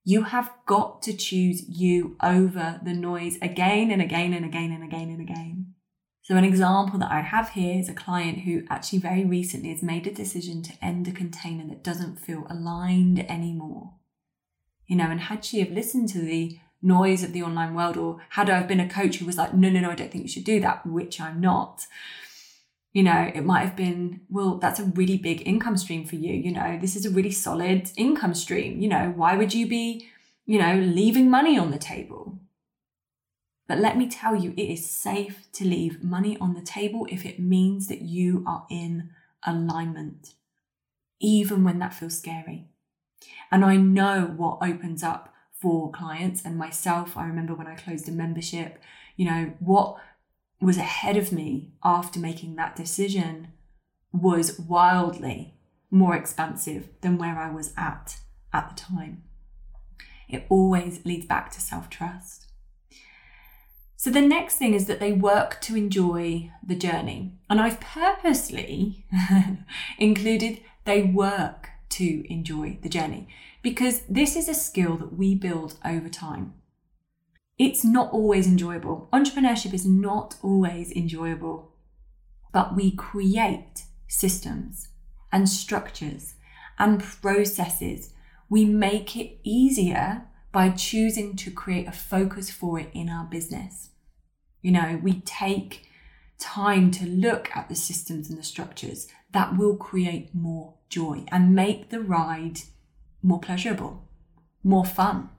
you 0.04 0.24
have 0.24 0.52
got 0.66 1.02
to 1.04 1.14
choose 1.14 1.68
you 1.70 2.18
over 2.24 2.80
the 2.84 2.94
noise 2.94 3.38
again 3.42 3.92
and 3.92 4.02
again 4.02 4.34
and 4.34 4.46
again 4.46 4.72
and 4.72 4.84
again 4.84 5.10
and 5.10 5.22
again. 5.22 5.74
So, 6.24 6.36
an 6.36 6.44
example 6.44 7.00
that 7.00 7.12
I 7.12 7.22
have 7.22 7.50
here 7.50 7.80
is 7.80 7.90
a 7.90 7.94
client 7.94 8.40
who 8.40 8.64
actually 8.70 9.00
very 9.00 9.26
recently 9.26 9.70
has 9.70 9.82
made 9.82 10.08
a 10.08 10.14
decision 10.14 10.62
to 10.64 10.74
end 10.82 11.08
a 11.08 11.12
container 11.12 11.68
that 11.68 11.84
doesn't 11.84 12.20
feel 12.20 12.46
aligned 12.50 13.20
anymore. 13.30 13.94
You 14.88 14.98
know, 14.98 15.10
and 15.10 15.22
had 15.22 15.44
she 15.44 15.60
have 15.60 15.72
listened 15.72 16.10
to 16.10 16.20
the 16.20 16.60
noise 16.82 17.24
of 17.24 17.34
the 17.34 17.44
online 17.44 17.74
world, 17.74 17.98
or 17.98 18.22
had 18.30 18.50
I 18.50 18.58
have 18.58 18.68
been 18.68 18.80
a 18.80 18.90
coach 18.90 19.18
who 19.18 19.26
was 19.26 19.38
like, 19.38 19.54
no, 19.54 19.70
no, 19.70 19.80
no, 19.80 19.92
I 19.92 19.96
don't 19.96 20.12
think 20.12 20.24
you 20.24 20.30
should 20.30 20.44
do 20.44 20.60
that, 20.62 20.86
which 20.86 21.22
I'm 21.22 21.40
not, 21.40 21.86
you 22.94 23.04
know, 23.04 23.32
it 23.34 23.46
might 23.46 23.62
have 23.62 23.76
been, 23.76 24.22
well, 24.30 24.58
that's 24.58 24.80
a 24.80 24.84
really 24.84 25.18
big 25.18 25.48
income 25.48 25.78
stream 25.78 26.06
for 26.06 26.16
you. 26.16 26.34
You 26.34 26.52
know, 26.52 26.78
this 26.80 26.96
is 26.96 27.06
a 27.06 27.10
really 27.10 27.32
solid 27.32 27.90
income 27.96 28.34
stream. 28.34 28.82
You 28.82 28.90
know, 28.90 29.14
why 29.16 29.38
would 29.38 29.54
you 29.54 29.68
be, 29.68 30.08
you 30.46 30.60
know, 30.60 30.76
leaving 30.76 31.30
money 31.30 31.58
on 31.58 31.72
the 31.72 31.78
table? 31.78 32.40
But 33.68 33.80
let 33.80 33.98
me 33.98 34.10
tell 34.10 34.36
you, 34.36 34.54
it 34.58 34.70
is 34.70 34.90
safe 34.90 35.50
to 35.54 35.64
leave 35.64 36.04
money 36.04 36.38
on 36.42 36.54
the 36.54 36.62
table 36.62 37.08
if 37.10 37.26
it 37.26 37.40
means 37.40 37.88
that 37.88 38.02
you 38.02 38.44
are 38.46 38.66
in 38.70 39.12
alignment, 39.46 40.34
even 41.22 41.64
when 41.64 41.80
that 41.80 41.94
feels 41.94 42.18
scary. 42.18 42.68
And 43.50 43.64
I 43.64 43.78
know 43.78 44.34
what 44.36 44.58
opens 44.62 45.04
up 45.04 45.34
for 45.54 45.92
clients 45.92 46.44
and 46.44 46.58
myself. 46.58 47.16
I 47.16 47.26
remember 47.26 47.54
when 47.56 47.68
I 47.68 47.76
closed 47.76 48.10
a 48.10 48.12
membership, 48.12 48.82
you 49.16 49.26
know, 49.26 49.54
what 49.60 49.98
was 50.66 50.78
ahead 50.78 51.18
of 51.18 51.32
me 51.32 51.74
after 51.84 52.20
making 52.20 52.56
that 52.56 52.76
decision 52.76 53.50
was 54.14 54.60
wildly 54.60 55.56
more 55.90 56.16
expansive 56.16 56.90
than 57.02 57.18
where 57.18 57.38
I 57.38 57.52
was 57.52 57.74
at 57.78 58.18
at 58.54 58.70
the 58.70 58.76
time. 58.76 59.24
It 60.30 60.46
always 60.50 61.06
leads 61.06 61.26
back 61.26 61.52
to 61.52 61.62
self 61.62 61.90
trust. 61.90 62.48
So 63.98 64.10
the 64.10 64.22
next 64.22 64.56
thing 64.56 64.74
is 64.74 64.88
that 64.88 65.00
they 65.00 65.12
work 65.12 65.62
to 65.62 65.76
enjoy 65.76 66.52
the 66.66 66.76
journey. 66.76 67.34
And 67.50 67.62
I've 67.62 67.80
purposely 67.80 69.06
included 70.00 70.62
they 70.86 71.04
work 71.04 71.70
to 71.90 72.26
enjoy 72.32 72.80
the 72.82 72.90
journey 72.90 73.28
because 73.62 74.02
this 74.10 74.36
is 74.36 74.50
a 74.50 74.56
skill 74.56 74.96
that 74.98 75.14
we 75.14 75.36
build 75.36 75.78
over 75.86 76.10
time. 76.10 76.54
It's 77.64 77.86
not 77.86 78.12
always 78.12 78.48
enjoyable. 78.48 79.08
Entrepreneurship 79.14 79.72
is 79.72 79.86
not 79.86 80.36
always 80.42 80.92
enjoyable, 80.94 81.76
but 82.52 82.76
we 82.76 82.90
create 82.90 83.84
systems 84.08 84.88
and 85.32 85.48
structures 85.48 86.34
and 86.80 87.04
processes. 87.04 88.16
We 88.50 88.66
make 88.66 89.16
it 89.16 89.38
easier 89.44 90.24
by 90.52 90.72
choosing 90.72 91.36
to 91.36 91.52
create 91.52 91.88
a 91.88 91.92
focus 91.92 92.50
for 92.50 92.80
it 92.80 92.90
in 92.96 93.10
our 93.10 93.26
business. 93.26 93.92
You 94.64 94.72
know, 94.72 95.00
we 95.04 95.22
take 95.22 95.88
time 96.40 96.90
to 96.90 97.06
look 97.06 97.56
at 97.56 97.70
the 97.70 97.76
systems 97.76 98.28
and 98.28 98.40
the 98.40 98.44
structures 98.44 99.08
that 99.34 99.56
will 99.56 99.78
create 99.78 100.34
more 100.34 100.80
joy 100.90 101.26
and 101.28 101.54
make 101.54 101.92
the 101.92 102.00
ride 102.02 102.62
more 103.22 103.40
pleasurable, 103.40 104.10
more 104.64 104.84
fun. 104.84 105.30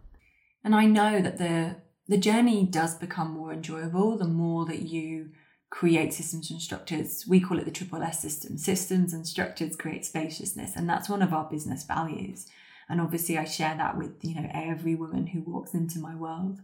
And 0.62 0.76
I 0.76 0.84
know 0.84 1.20
that 1.20 1.38
the 1.38 1.81
the 2.12 2.18
journey 2.18 2.64
does 2.66 2.94
become 2.94 3.32
more 3.32 3.52
enjoyable 3.52 4.16
the 4.16 4.26
more 4.26 4.66
that 4.66 4.82
you 4.82 5.30
create 5.70 6.12
systems 6.12 6.50
and 6.50 6.60
structures. 6.60 7.24
We 7.26 7.40
call 7.40 7.58
it 7.58 7.64
the 7.64 7.70
triple 7.70 8.02
S 8.02 8.20
system. 8.20 8.58
Systems 8.58 9.12
and 9.12 9.26
structures 9.26 9.76
create 9.76 10.04
spaciousness, 10.04 10.76
and 10.76 10.88
that's 10.88 11.08
one 11.08 11.22
of 11.22 11.32
our 11.32 11.48
business 11.50 11.84
values. 11.84 12.46
And 12.88 13.00
obviously, 13.00 13.38
I 13.38 13.44
share 13.44 13.76
that 13.76 13.96
with 13.96 14.22
you 14.22 14.34
know 14.34 14.48
every 14.52 14.94
woman 14.94 15.28
who 15.28 15.40
walks 15.40 15.74
into 15.74 15.98
my 15.98 16.14
world 16.14 16.60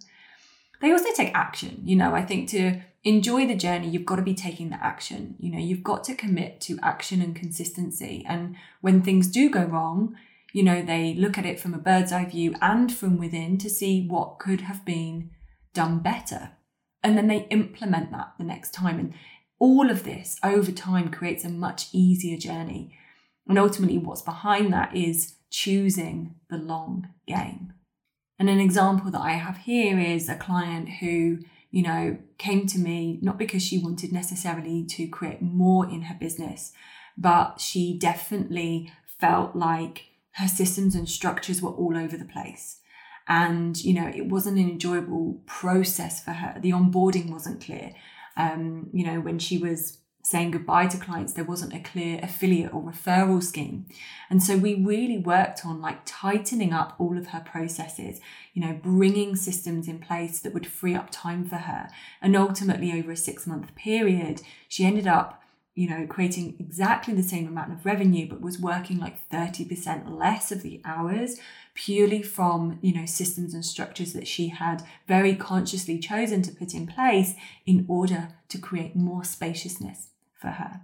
they 0.81 0.93
also 0.93 1.13
take 1.15 1.35
action. 1.35 1.83
You 1.85 1.97
know, 1.97 2.15
I 2.15 2.23
think 2.23 2.49
to 2.51 2.81
enjoy 3.05 3.47
the 3.47 3.57
journey, 3.57 3.89
you've 3.89 4.07
got 4.07 4.17
to 4.17 4.23
be 4.23 4.35
taking 4.35 4.71
the 4.71 4.85
action. 4.85 5.35
You 5.39 5.53
know, 5.53 5.59
you've 5.59 5.83
got 5.83 6.05
to 6.05 6.15
commit 6.15 6.61
to 6.63 6.79
action 6.83 7.21
and 7.21 7.35
consistency. 7.35 8.25
And 8.29 8.57
when 8.81 9.03
things 9.03 9.29
do 9.29 9.51
go 9.51 9.65
wrong, 9.65 10.15
you 10.53 10.63
know, 10.63 10.83
they 10.83 11.15
look 11.15 11.37
at 11.37 11.47
it 11.47 11.61
from 11.61 11.75
a 11.75 11.79
bird's 11.79 12.13
eye 12.13 12.25
view 12.25 12.55
and 12.61 12.93
from 12.93 13.19
within 13.19 13.59
to 13.59 13.69
see 13.69 14.07
what 14.07 14.39
could 14.39 14.63
have 14.63 14.85
been 14.85 15.31
done 15.75 16.01
better. 16.01 16.53
And 17.03 17.17
then 17.17 17.29
they 17.29 17.47
implement 17.51 18.11
that 18.11 18.33
the 18.39 18.45
next 18.45 18.73
time. 18.73 18.99
And 18.99 19.15
all 19.59 19.91
of 19.91 20.05
this 20.05 20.39
over 20.43 20.73
time 20.73 21.11
creates 21.11 21.45
a 21.45 21.49
much 21.49 21.89
easier 21.93 22.37
journey. 22.37 22.97
And 23.49 23.59
ultimately, 23.59 23.99
what's 23.99 24.23
behind 24.23 24.73
that 24.73 24.95
is 24.95 25.37
choosing 25.51 26.35
the 26.51 26.59
long 26.59 27.09
game. 27.27 27.73
And 28.39 28.49
an 28.49 28.61
example 28.61 29.11
that 29.11 29.21
I 29.21 29.33
have 29.33 29.59
here 29.59 29.99
is 29.99 30.29
a 30.29 30.37
client 30.37 30.89
who, 31.01 31.39
you 31.71 31.83
know, 31.83 32.19
came 32.39 32.67
to 32.69 32.79
me 32.79 33.19
not 33.23 33.39
because 33.39 33.63
she 33.63 33.79
wanted 33.79 34.13
necessarily 34.13 34.85
to 34.91 35.09
create 35.09 35.43
more 35.43 35.89
in 35.89 36.03
her 36.03 36.17
business, 36.19 36.73
but 37.17 37.61
she 37.61 37.99
definitely 37.99 38.93
felt 39.19 39.57
like 39.57 40.05
her 40.33 40.47
systems 40.47 40.95
and 40.95 41.09
structures 41.09 41.61
were 41.61 41.71
all 41.71 41.97
over 41.97 42.17
the 42.17 42.25
place. 42.25 42.81
And, 43.29 43.83
you 43.85 43.93
know, 43.93 44.09
it 44.09 44.27
wasn't 44.27 44.59
an 44.59 44.71
enjoyable 44.71 45.41
process 45.47 46.25
for 46.25 46.33
her. 46.33 46.59
The 46.61 46.71
onboarding 46.71 47.31
wasn't 47.31 47.63
clear. 47.63 47.93
Um, 48.37 48.89
you 48.93 49.05
know, 49.05 49.21
when 49.21 49.39
she 49.39 49.59
was 49.59 49.99
saying 50.23 50.51
goodbye 50.51 50.87
to 50.87 50.99
clients, 50.99 51.33
there 51.33 51.45
wasn't 51.45 51.75
a 51.75 51.81
clear 51.81 52.21
affiliate 52.23 52.73
or 52.73 52.83
referral 52.83 53.43
scheme. 53.43 53.87
And 54.29 54.43
so 54.43 54.57
we 54.57 54.75
really 54.75 55.19
worked 55.19 55.65
on 55.65 55.81
like 55.81 56.01
tightening 56.05 56.73
up 56.73 56.95
all 56.99 57.17
of 57.17 57.29
her 57.29 57.41
processes, 57.41 58.21
you 58.53 58.61
know, 58.61 58.79
bringing 58.83 59.37
systems 59.37 59.89
in 59.89 59.99
place 59.99 60.41
that 60.41 60.53
would 60.53 60.67
free 60.67 60.95
up 60.95 61.09
time 61.11 61.47
for 61.47 61.57
her. 61.57 61.89
And 62.21 62.37
ultimately, 62.37 62.93
over 62.93 63.13
a 63.13 63.17
six 63.17 63.47
month 63.47 63.75
period, 63.75 64.43
she 64.69 64.85
ended 64.85 65.07
up 65.07 65.43
you 65.75 65.89
know, 65.89 66.05
creating 66.09 66.57
exactly 66.59 67.15
the 67.15 67.23
same 67.23 67.47
amount 67.47 67.73
of 67.73 67.87
revenue, 67.87 68.29
but 68.29 68.41
was 68.41 68.59
working 68.59 68.99
like 68.99 69.31
30% 69.31 70.11
less 70.11 70.51
of 70.51 70.63
the 70.63 70.81
hours 70.85 71.39
purely 71.79 72.21
from, 72.21 72.77
you 72.83 72.93
know, 72.93 73.07
systems 73.07 73.55
and 73.55 73.65
structures 73.65 74.13
that 74.13 74.27
she 74.27 74.49
had 74.49 74.83
very 75.07 75.37
consciously 75.37 75.97
chosen 75.97 76.43
to 76.43 76.51
put 76.51 76.75
in 76.75 76.89
place 76.89 77.35
in 77.67 77.87
order 77.89 78.31
to 78.49 78.59
create 78.59 78.97
more 78.97 79.23
spaciousness 79.23 80.09
for 80.35 80.49
her. 80.49 80.81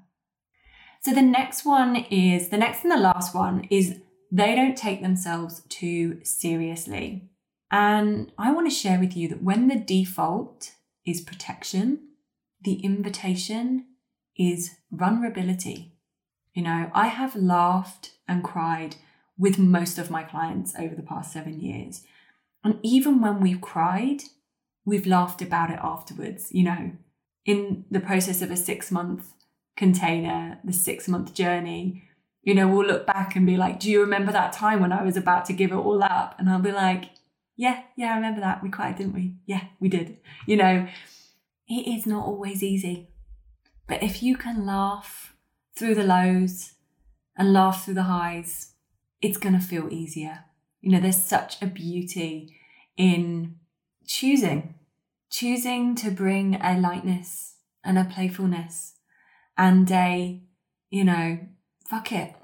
So 1.02 1.12
the 1.12 1.20
next 1.20 1.64
one 1.64 1.96
is 1.96 2.48
the 2.48 2.56
next 2.56 2.84
and 2.84 2.92
the 2.92 2.96
last 2.96 3.34
one 3.34 3.66
is 3.70 4.00
they 4.30 4.54
don't 4.54 4.76
take 4.76 5.02
themselves 5.02 5.62
too 5.68 6.20
seriously. 6.22 7.28
And 7.72 8.30
I 8.38 8.52
want 8.52 8.70
to 8.70 8.74
share 8.74 9.00
with 9.00 9.16
you 9.16 9.28
that 9.28 9.42
when 9.42 9.66
the 9.66 9.80
default 9.80 10.74
is 11.04 11.20
protection, 11.20 12.10
the 12.62 12.74
invitation 12.84 13.86
is 14.36 14.76
vulnerability. 14.92 15.96
You 16.54 16.62
know, 16.62 16.90
I 16.94 17.08
have 17.08 17.34
laughed 17.34 18.12
and 18.28 18.44
cried 18.44 18.94
with 19.38 19.58
most 19.58 19.98
of 19.98 20.10
my 20.10 20.22
clients 20.22 20.74
over 20.78 20.94
the 20.94 21.02
past 21.02 21.32
seven 21.32 21.60
years. 21.60 22.02
And 22.62 22.78
even 22.82 23.20
when 23.20 23.40
we've 23.40 23.60
cried, 23.60 24.22
we've 24.84 25.06
laughed 25.06 25.42
about 25.42 25.70
it 25.70 25.78
afterwards. 25.82 26.48
You 26.52 26.64
know, 26.64 26.92
in 27.44 27.84
the 27.90 28.00
process 28.00 28.42
of 28.42 28.50
a 28.50 28.56
six 28.56 28.90
month 28.90 29.32
container, 29.76 30.58
the 30.64 30.72
six 30.72 31.08
month 31.08 31.34
journey, 31.34 32.04
you 32.42 32.54
know, 32.54 32.68
we'll 32.68 32.86
look 32.86 33.06
back 33.06 33.36
and 33.36 33.46
be 33.46 33.56
like, 33.56 33.80
Do 33.80 33.90
you 33.90 34.00
remember 34.00 34.32
that 34.32 34.52
time 34.52 34.80
when 34.80 34.92
I 34.92 35.02
was 35.02 35.16
about 35.16 35.44
to 35.46 35.52
give 35.52 35.72
it 35.72 35.76
all 35.76 36.02
up? 36.02 36.36
And 36.38 36.48
I'll 36.48 36.60
be 36.60 36.72
like, 36.72 37.10
Yeah, 37.56 37.82
yeah, 37.96 38.12
I 38.12 38.16
remember 38.16 38.40
that. 38.40 38.62
We 38.62 38.70
cried, 38.70 38.96
didn't 38.96 39.14
we? 39.14 39.36
Yeah, 39.46 39.64
we 39.80 39.88
did. 39.88 40.18
You 40.46 40.56
know, 40.56 40.88
it 41.68 41.86
is 41.86 42.06
not 42.06 42.26
always 42.26 42.62
easy. 42.62 43.08
But 43.86 44.02
if 44.02 44.22
you 44.22 44.36
can 44.36 44.66
laugh 44.66 45.34
through 45.76 45.94
the 45.94 46.04
lows 46.04 46.74
and 47.36 47.52
laugh 47.52 47.84
through 47.84 47.94
the 47.94 48.04
highs, 48.04 48.73
it's 49.24 49.38
going 49.38 49.58
to 49.58 49.66
feel 49.66 49.90
easier. 49.90 50.44
You 50.82 50.90
know, 50.90 51.00
there's 51.00 51.22
such 51.22 51.62
a 51.62 51.66
beauty 51.66 52.54
in 52.94 53.56
choosing, 54.06 54.74
choosing 55.30 55.94
to 55.96 56.10
bring 56.10 56.56
a 56.56 56.78
lightness 56.78 57.54
and 57.82 57.98
a 57.98 58.04
playfulness 58.04 58.96
and 59.56 59.90
a, 59.90 60.42
you 60.90 61.04
know, 61.04 61.38
fuck 61.88 62.12
it. 62.12 62.34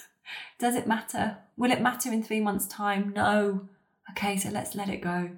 Does 0.58 0.74
it 0.74 0.88
matter? 0.88 1.38
Will 1.56 1.70
it 1.70 1.80
matter 1.80 2.12
in 2.12 2.24
three 2.24 2.40
months' 2.40 2.66
time? 2.66 3.12
No. 3.14 3.68
Okay, 4.10 4.36
so 4.36 4.48
let's 4.50 4.74
let 4.74 4.88
it 4.88 5.02
go. 5.02 5.30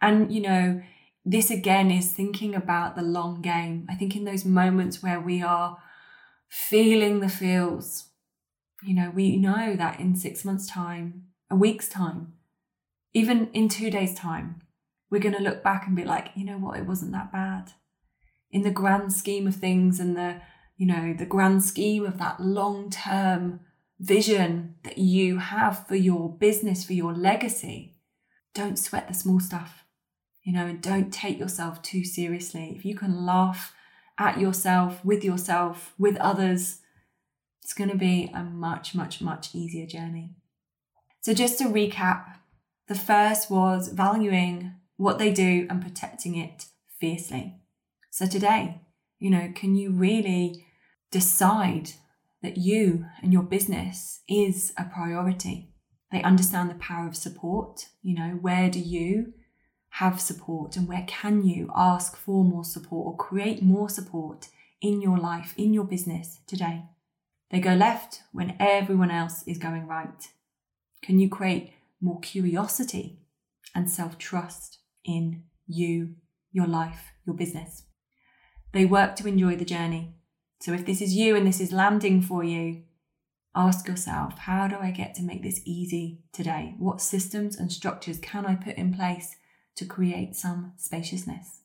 And, 0.00 0.32
you 0.32 0.40
know, 0.40 0.80
this 1.26 1.50
again 1.50 1.90
is 1.90 2.12
thinking 2.12 2.54
about 2.54 2.96
the 2.96 3.02
long 3.02 3.42
game. 3.42 3.86
I 3.90 3.94
think 3.94 4.16
in 4.16 4.24
those 4.24 4.46
moments 4.46 5.02
where 5.02 5.20
we 5.20 5.42
are 5.42 5.76
feeling 6.48 7.20
the 7.20 7.28
feels, 7.28 8.07
you 8.82 8.94
know, 8.94 9.10
we 9.14 9.36
know 9.36 9.74
that 9.76 9.98
in 10.00 10.14
six 10.14 10.44
months' 10.44 10.68
time, 10.68 11.24
a 11.50 11.56
week's 11.56 11.88
time, 11.88 12.34
even 13.12 13.48
in 13.52 13.68
two 13.68 13.90
days' 13.90 14.14
time, 14.14 14.62
we're 15.10 15.20
going 15.20 15.34
to 15.34 15.42
look 15.42 15.62
back 15.62 15.86
and 15.86 15.96
be 15.96 16.04
like, 16.04 16.30
you 16.34 16.44
know 16.44 16.58
what, 16.58 16.78
it 16.78 16.86
wasn't 16.86 17.12
that 17.12 17.32
bad. 17.32 17.72
In 18.50 18.62
the 18.62 18.70
grand 18.70 19.12
scheme 19.12 19.46
of 19.46 19.56
things 19.56 19.98
and 19.98 20.16
the, 20.16 20.40
you 20.76 20.86
know, 20.86 21.14
the 21.16 21.26
grand 21.26 21.64
scheme 21.64 22.04
of 22.04 22.18
that 22.18 22.40
long 22.40 22.90
term 22.90 23.60
vision 23.98 24.76
that 24.84 24.98
you 24.98 25.38
have 25.38 25.86
for 25.86 25.96
your 25.96 26.30
business, 26.30 26.84
for 26.84 26.92
your 26.92 27.12
legacy, 27.12 27.96
don't 28.54 28.78
sweat 28.78 29.08
the 29.08 29.14
small 29.14 29.40
stuff, 29.40 29.84
you 30.42 30.52
know, 30.52 30.66
and 30.66 30.80
don't 30.80 31.12
take 31.12 31.38
yourself 31.38 31.82
too 31.82 32.04
seriously. 32.04 32.74
If 32.76 32.84
you 32.84 32.94
can 32.94 33.26
laugh 33.26 33.74
at 34.18 34.38
yourself, 34.38 35.04
with 35.04 35.24
yourself, 35.24 35.94
with 35.98 36.16
others, 36.18 36.80
it's 37.68 37.74
going 37.74 37.90
to 37.90 37.98
be 37.98 38.30
a 38.34 38.42
much, 38.42 38.94
much, 38.94 39.20
much 39.20 39.54
easier 39.54 39.84
journey. 39.84 40.30
So, 41.20 41.34
just 41.34 41.58
to 41.58 41.64
recap, 41.64 42.24
the 42.86 42.94
first 42.94 43.50
was 43.50 43.88
valuing 43.88 44.72
what 44.96 45.18
they 45.18 45.30
do 45.30 45.66
and 45.68 45.82
protecting 45.82 46.34
it 46.34 46.64
fiercely. 46.98 47.60
So, 48.10 48.24
today, 48.24 48.80
you 49.18 49.28
know, 49.28 49.52
can 49.54 49.76
you 49.76 49.90
really 49.90 50.64
decide 51.10 51.90
that 52.40 52.56
you 52.56 53.04
and 53.20 53.34
your 53.34 53.42
business 53.42 54.20
is 54.26 54.72
a 54.78 54.84
priority? 54.84 55.74
They 56.10 56.22
understand 56.22 56.70
the 56.70 56.74
power 56.76 57.06
of 57.06 57.16
support. 57.16 57.88
You 58.00 58.14
know, 58.14 58.30
where 58.40 58.70
do 58.70 58.80
you 58.80 59.34
have 59.90 60.22
support 60.22 60.74
and 60.74 60.88
where 60.88 61.04
can 61.06 61.44
you 61.44 61.70
ask 61.76 62.16
for 62.16 62.44
more 62.44 62.64
support 62.64 63.08
or 63.08 63.16
create 63.18 63.62
more 63.62 63.90
support 63.90 64.48
in 64.80 65.02
your 65.02 65.18
life, 65.18 65.52
in 65.58 65.74
your 65.74 65.84
business 65.84 66.40
today? 66.46 66.84
They 67.50 67.60
go 67.60 67.74
left 67.74 68.22
when 68.32 68.56
everyone 68.60 69.10
else 69.10 69.42
is 69.46 69.58
going 69.58 69.86
right. 69.86 70.28
Can 71.02 71.18
you 71.18 71.28
create 71.28 71.72
more 72.00 72.20
curiosity 72.20 73.20
and 73.74 73.90
self 73.90 74.18
trust 74.18 74.78
in 75.04 75.44
you, 75.66 76.16
your 76.52 76.66
life, 76.66 77.12
your 77.26 77.34
business? 77.34 77.84
They 78.72 78.84
work 78.84 79.16
to 79.16 79.28
enjoy 79.28 79.56
the 79.56 79.64
journey. 79.64 80.14
So 80.60 80.72
if 80.72 80.84
this 80.84 81.00
is 81.00 81.14
you 81.14 81.36
and 81.36 81.46
this 81.46 81.60
is 81.60 81.72
landing 81.72 82.20
for 82.20 82.44
you, 82.44 82.82
ask 83.54 83.88
yourself 83.88 84.38
how 84.38 84.68
do 84.68 84.76
I 84.76 84.90
get 84.90 85.14
to 85.14 85.22
make 85.22 85.42
this 85.42 85.60
easy 85.64 86.22
today? 86.32 86.74
What 86.78 87.00
systems 87.00 87.56
and 87.56 87.72
structures 87.72 88.18
can 88.18 88.44
I 88.44 88.56
put 88.56 88.76
in 88.76 88.92
place 88.92 89.36
to 89.76 89.86
create 89.86 90.36
some 90.36 90.74
spaciousness? 90.76 91.60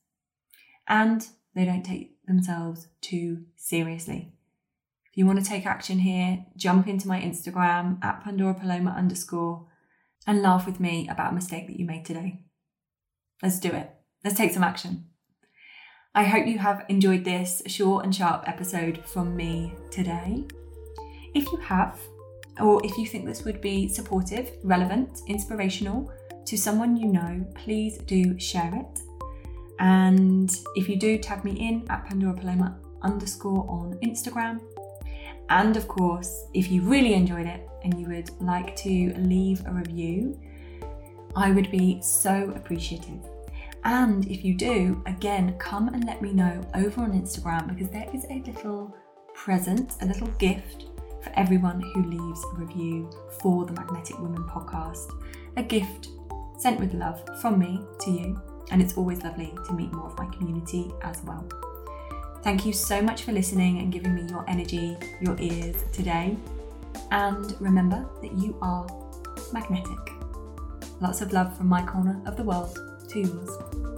And 0.88 1.28
they 1.56 1.65
don't 1.65 1.84
take 1.84 2.24
themselves 2.26 2.88
too 3.02 3.46
seriously. 3.56 4.34
If 5.13 5.17
you 5.17 5.28
want 5.28 5.38
to 5.38 5.45
take 5.45 5.67
action 5.67 5.99
here, 5.99 6.43
jump 6.58 6.88
into 6.88 7.08
my 7.08 7.21
Instagram 7.21 8.04
at 8.04 8.23
Pandora 8.23 8.56
Paloma 8.56 8.95
underscore 8.97 9.67
and 10.26 10.41
laugh 10.41 10.65
with 10.65 10.80
me 10.80 11.08
about 11.08 11.34
a 11.34 11.36
mistake 11.36 11.67
that 11.67 11.80
you 11.80 11.86
made 11.86 12.04
today. 12.04 12.39
Let's 13.43 13.60
do 13.60 13.69
it. 13.69 13.91
Let's 14.23 14.36
take 14.36 14.52
some 14.52 14.63
action. 14.63 15.06
I 16.15 16.23
hope 16.23 16.47
you 16.47 16.58
have 16.58 16.84
enjoyed 16.89 17.26
this 17.26 17.62
short 17.67 18.06
and 18.06 18.15
sharp 18.15 18.45
episode 18.47 19.06
from 19.06 19.36
me 19.36 19.76
today. 19.91 20.47
If 21.36 21.45
you 21.52 21.60
have, 21.60 21.99
or 22.60 22.84
if 22.84 22.97
you 22.97 23.06
think 23.06 23.28
this 23.28 23.45
would 23.45 23.62
be 23.62 23.88
supportive, 23.88 24.49
relevant, 24.63 25.21
inspirational 25.28 26.12
to 26.47 26.58
someone 26.58 26.97
you 26.97 27.06
know, 27.06 27.45
please 27.54 27.99
do 27.99 28.39
share 28.39 28.73
it. 28.73 28.99
And 29.78 30.52
if 30.76 30.89
you 30.89 30.95
do, 30.95 31.19
tag 31.19 31.45
me 31.45 31.52
in 31.52 31.86
at 31.91 32.04
Pandora 32.08 32.34
Paloma 32.34 32.80
underscore 33.04 33.69
on 33.69 33.99
Instagram 34.04 34.60
and 35.49 35.75
of 35.77 35.88
course, 35.88 36.45
if 36.53 36.71
you 36.71 36.82
really 36.82 37.13
enjoyed 37.13 37.45
it 37.45 37.67
and 37.84 37.99
you 37.99 38.08
would 38.08 38.29
like 38.41 38.75
to 38.77 39.13
leave 39.17 39.65
a 39.65 39.71
review, 39.71 40.39
I 41.36 41.51
would 41.51 41.69
be 41.71 42.01
so 42.01 42.53
appreciative. 42.56 43.19
And 43.84 44.25
if 44.27 44.45
you 44.45 44.56
do, 44.56 45.01
again, 45.06 45.56
come 45.58 45.89
and 45.89 46.06
let 46.06 46.21
me 46.21 46.32
know 46.32 46.65
over 46.73 47.01
on 47.01 47.12
Instagram 47.12 47.67
because 47.67 47.89
there 47.89 48.10
is 48.13 48.25
a 48.29 48.41
little 48.45 48.95
present, 49.34 49.95
a 50.01 50.06
little 50.06 50.27
gift 50.39 50.86
for 51.21 51.32
everyone 51.36 51.82
who 51.82 52.03
leaves 52.03 52.43
a 52.43 52.56
review 52.56 53.10
for 53.41 53.65
the 53.65 53.73
Magnetic 53.73 54.19
Woman 54.19 54.43
podcast. 54.43 55.12
A 55.58 55.63
gift 55.63 56.10
sent 56.58 56.79
with 56.79 56.93
love 56.93 57.21
from 57.41 57.60
me 57.60 57.82
to 58.01 58.12
you, 58.12 58.41
and 58.71 58.82
it's 58.82 58.95
always 58.95 59.21
lovely 59.23 59.53
to 59.67 59.73
meet 59.73 59.91
more 59.91 60.08
of 60.08 60.17
my 60.17 60.25
community 60.27 60.91
as 61.01 61.21
well. 61.23 61.45
Thank 62.43 62.65
you 62.65 62.73
so 62.73 63.01
much 63.01 63.23
for 63.23 63.32
listening 63.32 63.79
and 63.79 63.89
giving 63.89 64.13
me 64.13 64.23
your 64.23 64.43
energy, 64.49 64.97
your 65.21 65.39
ears 65.39 65.77
today. 65.93 66.36
And 67.10 67.56
remember 67.62 68.06
that 68.21 68.34
you 68.34 68.58
are 68.62 68.86
magnetic. 69.53 70.12
Lots 70.99 71.21
of 71.21 71.32
love 71.32 71.56
from 71.58 71.67
my 71.67 71.86
corner 71.86 72.21
of 72.25 72.36
the 72.36 72.43
world 72.43 72.77
to 73.08 73.19
yours. 73.19 73.92